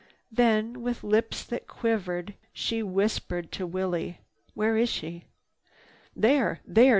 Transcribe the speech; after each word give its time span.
Then, 0.31 0.81
with 0.81 1.03
lips 1.03 1.43
that 1.43 1.67
quivered, 1.67 2.33
she 2.53 2.81
whispered 2.81 3.51
to 3.51 3.67
Willie: 3.67 4.19
"Where 4.55 4.75
is 4.75 4.89
she?" 4.89 5.25
"There! 6.15 6.59
There! 6.65 6.89